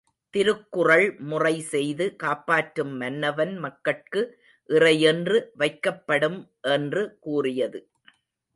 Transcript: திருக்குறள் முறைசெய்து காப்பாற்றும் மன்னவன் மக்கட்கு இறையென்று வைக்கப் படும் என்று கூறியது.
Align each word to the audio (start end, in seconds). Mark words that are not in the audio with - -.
திருக்குறள் 0.33 1.05
முறைசெய்து 1.23 2.15
காப்பாற்றும் 2.15 2.93
மன்னவன் 2.97 3.53
மக்கட்கு 3.57 4.23
இறையென்று 4.69 5.37
வைக்கப் 5.55 6.03
படும் 6.07 6.39
என்று 6.69 7.03
கூறியது. 7.19 7.81